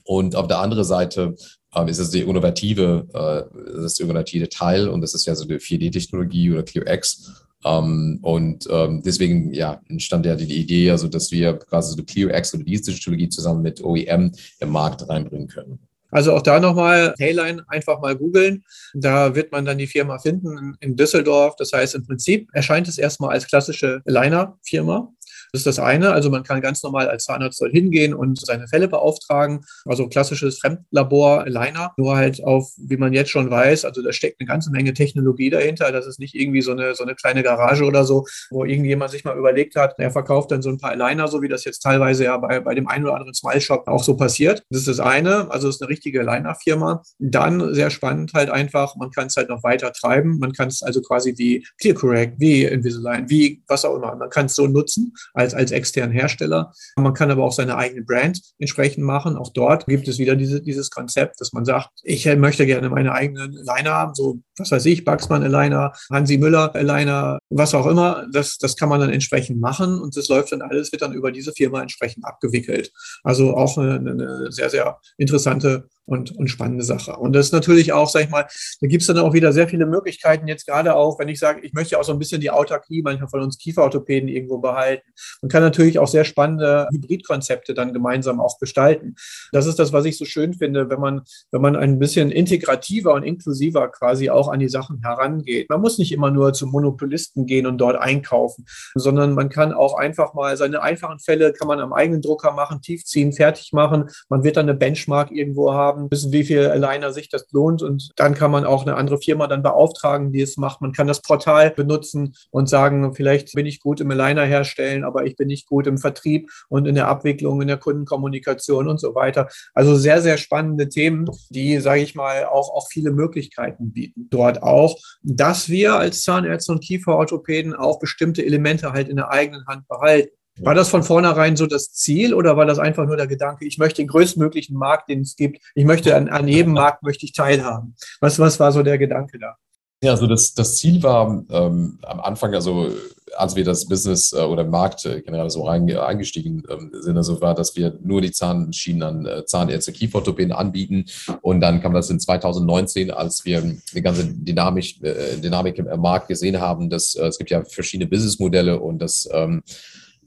[0.03, 1.35] Und auf der anderen Seite
[1.75, 5.55] ähm, ist es der innovative, äh, das innovative Teil und das ist ja so die
[5.55, 7.48] 4D-Technologie oder ClearX.
[7.65, 12.53] Ähm, und ähm, deswegen ja, entstand ja die Idee, also dass wir quasi so ClearX
[12.53, 15.79] oder diese Technologie zusammen mit OEM im Markt reinbringen können.
[16.11, 18.63] Also auch da nochmal Heyline einfach mal googeln.
[18.93, 21.55] Da wird man dann die Firma finden in Düsseldorf.
[21.57, 25.13] Das heißt, im Prinzip erscheint es erstmal als klassische Liner-Firma.
[25.51, 26.11] Das ist das eine.
[26.11, 29.61] Also man kann ganz normal als Zahnarzt dort hingehen und seine Fälle beauftragen.
[29.85, 34.39] Also klassisches Fremdlabor Liner, nur halt auf, wie man jetzt schon weiß, also da steckt
[34.39, 35.91] eine ganze Menge Technologie dahinter.
[35.91, 39.23] Das ist nicht irgendwie so eine, so eine kleine Garage oder so, wo irgendjemand sich
[39.23, 42.25] mal überlegt hat, er verkauft dann so ein paar Liner, so wie das jetzt teilweise
[42.25, 44.63] ja bei, bei dem einen oder anderen Smile Shop auch so passiert.
[44.69, 45.51] Das ist das eine.
[45.51, 47.01] Also es ist eine richtige Liner-Firma.
[47.19, 50.37] Dann sehr spannend halt einfach, man kann es halt noch weiter treiben.
[50.39, 54.15] Man kann es also quasi wie ClearCorrect, wie Invisalign, wie was auch immer.
[54.15, 56.73] Man kann es so nutzen als, als externen Hersteller.
[56.97, 59.37] Man kann aber auch seine eigene Brand entsprechend machen.
[59.37, 63.13] Auch dort gibt es wieder diese, dieses Konzept, dass man sagt, ich möchte gerne meine
[63.13, 68.27] eigenen Liner haben, so was weiß ich, Baxmann Aligner, Hansi Müller Aligner, was auch immer.
[68.31, 71.31] Das, das kann man dann entsprechend machen und das läuft dann alles, wird dann über
[71.31, 72.91] diese Firma entsprechend abgewickelt.
[73.23, 77.15] Also auch eine, eine sehr, sehr interessante und, und spannende Sache.
[77.15, 78.47] Und das ist natürlich auch, sag ich mal,
[78.81, 81.61] da gibt es dann auch wieder sehr viele Möglichkeiten, jetzt gerade auch, wenn ich sage,
[81.61, 85.07] ich möchte auch so ein bisschen die Autarkie manchmal von uns Kieferorthopäden irgendwo behalten.
[85.41, 89.15] Man kann natürlich auch sehr spannende Hybridkonzepte dann gemeinsam auch gestalten.
[89.51, 93.13] Das ist das, was ich so schön finde, wenn man, wenn man ein bisschen integrativer
[93.13, 95.69] und inklusiver quasi auch an die Sachen herangeht.
[95.69, 99.97] Man muss nicht immer nur zum Monopolisten gehen und dort einkaufen, sondern man kann auch
[99.97, 104.09] einfach mal seine einfachen Fälle kann man am eigenen Drucker machen, tiefziehen, fertig machen.
[104.29, 107.81] Man wird dann eine Benchmark irgendwo haben wissen, wie viel Aligner sich das lohnt.
[107.81, 110.81] Und dann kann man auch eine andere Firma dann beauftragen, die es macht.
[110.81, 115.25] Man kann das Portal benutzen und sagen, vielleicht bin ich gut im Aligner herstellen, aber
[115.25, 119.15] ich bin nicht gut im Vertrieb und in der Abwicklung, in der Kundenkommunikation und so
[119.15, 119.47] weiter.
[119.73, 124.29] Also sehr, sehr spannende Themen, die, sage ich mal, auch, auch viele Möglichkeiten bieten.
[124.39, 129.67] Dort auch, dass wir als Zahnärzte und Kieferorthopäden auch bestimmte Elemente halt in der eigenen
[129.67, 130.29] Hand behalten.
[130.61, 133.77] War das von vornherein so das Ziel oder war das einfach nur der Gedanke, ich
[133.77, 137.33] möchte den größtmöglichen Markt, den es gibt, ich möchte an, an jedem Markt möchte ich
[137.33, 137.95] teilhaben?
[138.21, 139.57] Was, was war so der Gedanke da?
[140.01, 142.93] Ja, also das, das Ziel war ähm, am Anfang, also
[143.37, 147.55] als wir das Business äh, oder Markt äh, generell so eingestiegen ähm, sind, also war,
[147.55, 151.05] dass wir nur die Zahnschienen an äh, Zahnärzte, Kieferorthopäden anbieten.
[151.41, 153.61] Und dann kam das in 2019, als wir
[153.93, 154.99] die ganze Dynamik,
[155.41, 159.63] Dynamik im Markt gesehen haben, dass es gibt ja verschiedene Businessmodelle und das ähm,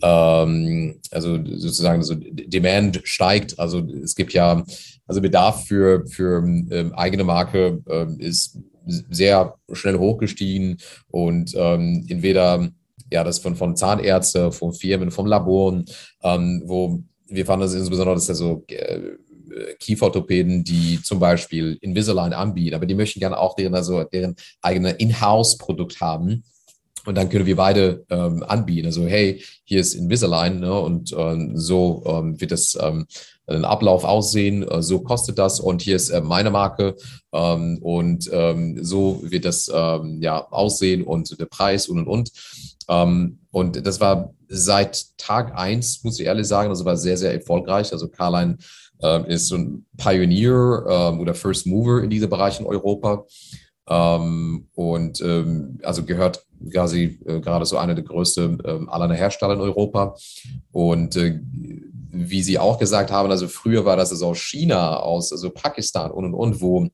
[0.03, 3.59] ähm, also sozusagen so Demand steigt.
[3.59, 4.65] Also es gibt ja,
[5.07, 6.43] also Bedarf für, für
[6.95, 7.83] eigene Marke
[8.19, 10.79] ist sehr schnell hochgestiegen
[11.11, 12.71] und ähm, entweder
[13.12, 15.85] ja das von, von Zahnärzte, von Firmen, vom Laboren,
[16.22, 19.12] ähm, wo wir fanden das insbesondere, dass also äh,
[19.79, 24.92] Kieferorthopäden, die zum Beispiel Invisalign anbieten, aber die möchten gerne auch deren, also deren eigene
[24.92, 26.44] Inhouse-Produkt haben
[27.05, 28.87] Und dann können wir beide ähm, anbieten.
[28.87, 33.07] Also, hey, hier ist Invisalign ne, und ähm, so ähm, wird das ähm,
[33.46, 36.96] ein Ablauf aussehen, äh, so kostet das und hier ist äh, meine Marke
[37.33, 42.31] ähm, und ähm, so wird das ähm, ja aussehen und der Preis und und und.
[42.88, 47.33] Ähm, und das war seit Tag eins, muss ich ehrlich sagen, also war sehr, sehr
[47.33, 47.92] erfolgreich.
[47.92, 48.59] Also Carline
[49.03, 53.25] ähm, ist so ein Pioneer ähm, oder First Mover in diesem Bereich in Europa.
[53.88, 59.55] Ähm, und ähm, also gehört quasi äh, gerade so einer der größten ähm, aller Hersteller
[59.55, 60.14] in Europa.
[60.71, 61.40] Und äh,
[62.12, 66.11] wie Sie auch gesagt haben, also früher war das also aus China, aus also Pakistan
[66.11, 66.88] und und und, wo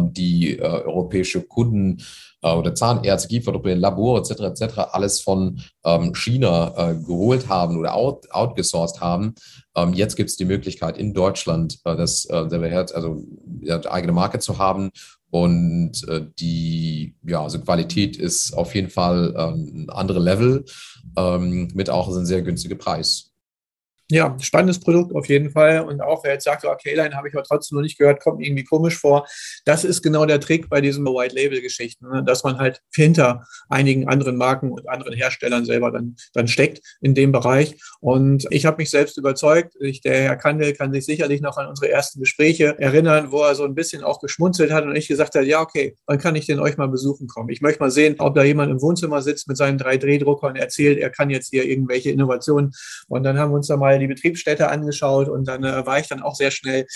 [0.00, 1.98] die äh, europäische Kunden
[2.42, 4.60] äh, oder Zahnärzte, Kieferorthopäden, Labor etc.
[4.60, 4.78] etc.
[4.92, 9.34] alles von ähm, China äh, geholt haben oder out, outgesourced haben.
[9.74, 13.22] Ähm, jetzt gibt es die Möglichkeit in Deutschland, äh, das äh, also
[13.90, 14.90] eigene Marke zu haben
[15.30, 20.64] und äh, die ja, also Qualität ist auf jeden Fall ähm, ein anderes Level
[21.16, 23.32] ähm, mit auch einem sehr günstigen Preis.
[24.08, 25.80] Ja, spannendes Produkt auf jeden Fall.
[25.80, 28.40] Und auch wer jetzt sagt, okay, Line habe ich aber trotzdem noch nicht gehört, kommt
[28.40, 29.26] irgendwie komisch vor.
[29.64, 32.22] Das ist genau der Trick bei diesen White-Label-Geschichten, ne?
[32.24, 37.16] dass man halt hinter einigen anderen Marken und anderen Herstellern selber dann, dann steckt in
[37.16, 37.80] dem Bereich.
[37.98, 39.74] Und ich habe mich selbst überzeugt.
[39.80, 43.56] Ich, der Herr Kandel kann sich sicherlich noch an unsere ersten Gespräche erinnern, wo er
[43.56, 46.46] so ein bisschen auch geschmunzelt hat und ich gesagt habe, ja, okay, wann kann ich
[46.46, 47.48] denn euch mal besuchen kommen?
[47.48, 50.56] Ich möchte mal sehen, ob da jemand im Wohnzimmer sitzt mit seinen drei Drehdruckern und
[50.56, 52.70] erzählt, er kann jetzt hier irgendwelche Innovationen.
[53.08, 56.08] Und dann haben wir uns da mal die Betriebsstätte angeschaut und dann äh, war ich
[56.08, 56.86] dann auch sehr schnell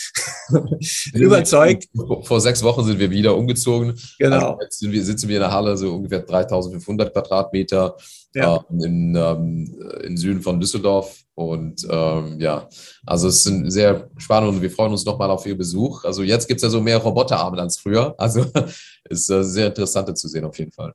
[1.15, 1.89] überzeugt.
[2.23, 3.99] Vor sechs Wochen sind wir wieder umgezogen.
[4.19, 4.37] Genau.
[4.37, 7.97] Also jetzt wir, sitzen wir in der Halle, so ungefähr 3500 Quadratmeter
[8.35, 8.57] ja.
[8.57, 11.17] äh, in, ähm, im Süden von Düsseldorf.
[11.35, 12.69] Und ähm, ja,
[13.07, 16.05] also es sind sehr spannend und wir freuen uns nochmal auf Ihren Besuch.
[16.05, 18.15] Also jetzt gibt es ja so mehr Roboterarme als früher.
[18.19, 18.45] Also
[19.09, 20.93] ist äh, sehr interessant zu sehen auf jeden Fall.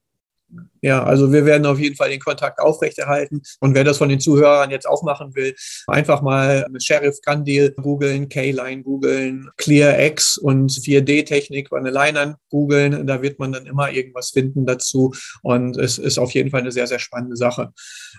[0.81, 3.41] Ja, also wir werden auf jeden Fall den Kontakt aufrechterhalten.
[3.59, 5.55] Und wer das von den Zuhörern jetzt auch machen will,
[5.87, 13.07] einfach mal Sheriff Candil googeln, K-Line googeln, ClearX und 4D-Technik bei Linern googeln.
[13.07, 15.13] Da wird man dann immer irgendwas finden dazu.
[15.41, 17.71] Und es ist auf jeden Fall eine sehr, sehr spannende Sache.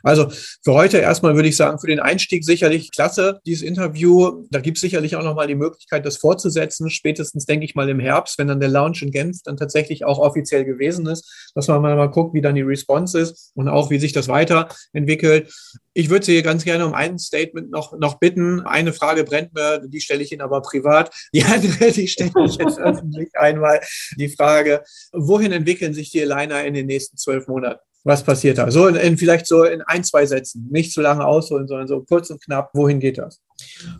[0.02, 0.28] Also
[0.64, 4.44] für heute erstmal würde ich sagen, für den Einstieg sicherlich klasse, dieses Interview.
[4.50, 6.90] Da gibt es sicherlich auch nochmal die Möglichkeit, das fortzusetzen.
[6.90, 10.18] Spätestens, denke ich mal, im Herbst, wenn dann der Launch in Genf dann tatsächlich auch
[10.18, 13.98] offiziell gewesen ist, dass man mal guckt, wie dann die Response ist und auch wie
[13.98, 15.52] sich das weiterentwickelt.
[15.94, 18.60] Ich würde Sie ganz gerne um ein Statement noch, noch bitten.
[18.60, 21.10] Eine Frage brennt mir, die stelle ich Ihnen aber privat.
[21.32, 23.80] Die andere, die stelle ich jetzt öffentlich einmal.
[24.18, 27.80] Die Frage, wohin entwickeln sich die Aligner in den nächsten zwölf Monaten?
[28.04, 28.70] Was passiert da?
[28.70, 30.68] So in, in, vielleicht so in ein, zwei Sätzen.
[30.70, 32.70] Nicht zu lange ausholen, sondern so kurz und knapp.
[32.72, 33.40] Wohin geht das?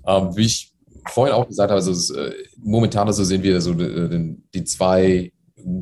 [0.06, 0.72] Ähm, wie ich
[1.08, 5.32] vorhin auch gesagt habe, also es, äh, momentan also sehen wir so die, die zwei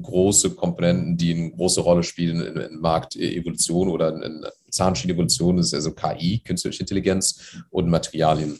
[0.02, 5.92] große Komponenten, die eine große Rolle spielen in, in Marktevolution oder in Zahnschienen-Evolution, ist also
[5.92, 8.58] KI, künstliche Intelligenz und Materialien.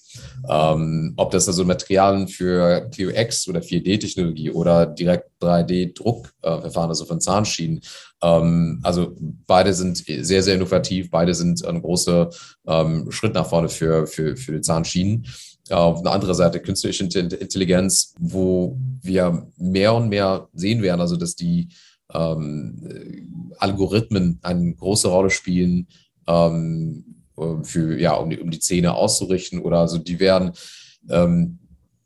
[0.49, 7.81] Ähm, ob das also Materialien für ClearX oder 4D-Technologie oder direkt 3D-Druckverfahren, also von Zahnschienen,
[8.23, 12.31] ähm, also beide sind sehr, sehr innovativ, beide sind ein großer
[12.67, 15.27] ähm, Schritt nach vorne für, für, für die Zahnschienen
[15.71, 21.37] auf eine andere Seite künstliche Intelligenz, wo wir mehr und mehr sehen werden, also dass
[21.37, 21.69] die
[22.13, 25.87] ähm, Algorithmen eine große Rolle spielen,
[26.27, 27.05] ähm,
[27.63, 29.61] für, ja, um die, um die Zähne auszurichten.
[29.61, 30.53] Oder also die werden
[31.09, 31.59] ähm,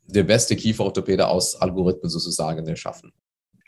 [0.07, 3.11] der beste Kieferorthopäde aus Algorithmen sozusagen erschaffen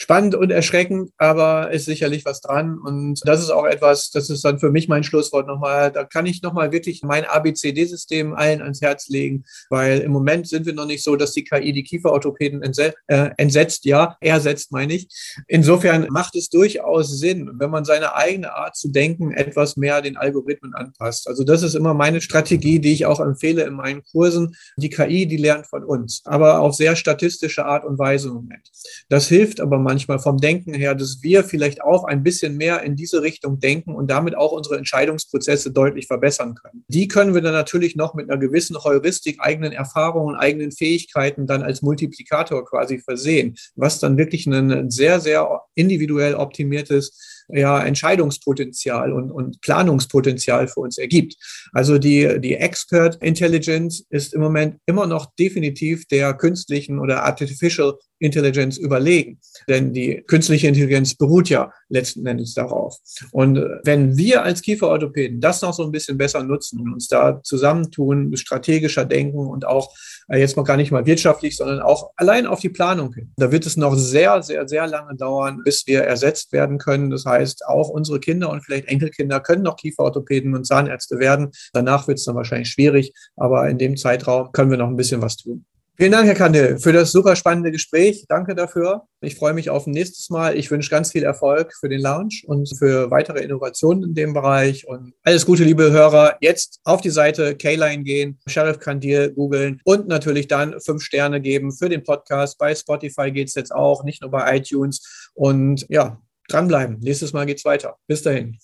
[0.02, 2.80] spannend und erschreckend, aber ist sicherlich was dran.
[2.80, 5.92] Und das ist auch etwas, das ist dann für mich mein Schlusswort nochmal.
[5.92, 10.66] Da kann ich nochmal wirklich mein ABCD-System allen ans Herz legen, weil im Moment sind
[10.66, 15.08] wir noch nicht so, dass die KI die Kieferorthopäden äh, entsetzt, ja, ersetzt, meine ich.
[15.48, 20.18] Insofern macht es durchaus Sinn, wenn man seine eigene Art zu denken etwas mehr den
[20.18, 21.28] Algorithmen anpasst.
[21.28, 24.56] Also das ist immer meine Strategie, die ich auch empfehle in meinen Kursen.
[24.78, 28.68] Die KI, die lernt von uns, aber auf sehr statistische Art und Weise im Moment.
[29.08, 32.96] Das hilft aber manchmal vom Denken her, dass wir vielleicht auch ein bisschen mehr in
[32.96, 36.86] diese Richtung denken und damit auch unsere Entscheidungsprozesse deutlich verbessern können.
[36.88, 41.62] Die können wir dann natürlich noch mit einer gewissen Heuristik, eigenen Erfahrungen, eigenen Fähigkeiten dann
[41.62, 49.32] als Multiplikator quasi versehen, was dann wirklich ein sehr, sehr individuell optimiertes ja, Entscheidungspotenzial und,
[49.32, 51.36] und Planungspotenzial für uns ergibt.
[51.74, 57.94] Also die, die Expert Intelligence ist im Moment immer noch definitiv der künstlichen oder Artificial
[58.22, 59.40] Intelligenz überlegen.
[59.68, 62.98] Denn die künstliche Intelligenz beruht ja letzten Endes darauf.
[63.32, 67.08] Und äh, wenn wir als Kieferorthopäden das noch so ein bisschen besser nutzen und uns
[67.08, 69.94] da zusammentun, strategischer denken und auch
[70.30, 73.52] äh, jetzt mal gar nicht mal wirtschaftlich, sondern auch allein auf die Planung hin, da
[73.52, 77.10] wird es noch sehr, sehr, sehr lange dauern, bis wir ersetzt werden können.
[77.10, 81.52] Das heißt, auch unsere Kinder und vielleicht Enkelkinder können noch Kieferorthopäden und Zahnärzte werden.
[81.74, 85.22] Danach wird es dann wahrscheinlich schwierig, aber in dem Zeitraum können wir noch ein bisschen
[85.22, 85.66] was tun.
[86.02, 88.26] Vielen Dank, Herr Kandel, für das super spannende Gespräch.
[88.28, 89.04] Danke dafür.
[89.20, 90.58] Ich freue mich auf ein nächstes Mal.
[90.58, 94.88] Ich wünsche ganz viel Erfolg für den Launch und für weitere Innovationen in dem Bereich.
[94.88, 96.38] Und alles Gute, liebe Hörer.
[96.42, 101.72] Jetzt auf die Seite K-Line gehen, Sheriff Kandil googeln und natürlich dann fünf Sterne geben
[101.72, 102.58] für den Podcast.
[102.58, 105.30] Bei Spotify geht es jetzt auch, nicht nur bei iTunes.
[105.36, 106.20] Und ja,
[106.50, 106.98] dranbleiben.
[107.02, 107.96] Nächstes Mal geht's weiter.
[108.08, 108.58] Bis dahin.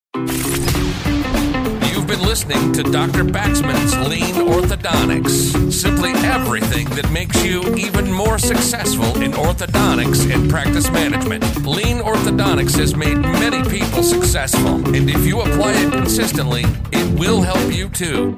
[1.91, 3.23] You've been listening to Dr.
[3.23, 5.71] Baxman's Lean Orthodontics.
[5.71, 11.43] Simply everything that makes you even more successful in orthodontics and practice management.
[11.65, 17.41] Lean Orthodontics has made many people successful, and if you apply it consistently, it will
[17.41, 18.37] help you too.